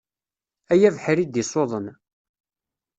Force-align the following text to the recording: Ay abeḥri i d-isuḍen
Ay 0.73 0.81
abeḥri 0.89 1.21
i 1.23 1.25
d-isuḍen 1.27 1.87